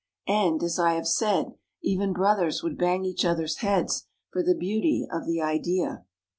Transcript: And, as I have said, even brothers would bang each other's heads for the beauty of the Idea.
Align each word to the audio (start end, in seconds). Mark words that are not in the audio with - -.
And, 0.25 0.63
as 0.63 0.79
I 0.79 0.93
have 0.95 1.05
said, 1.07 1.53
even 1.83 2.11
brothers 2.11 2.63
would 2.63 2.75
bang 2.75 3.05
each 3.05 3.23
other's 3.23 3.57
heads 3.57 4.07
for 4.31 4.41
the 4.41 4.55
beauty 4.55 5.07
of 5.11 5.27
the 5.27 5.39
Idea. 5.43 6.05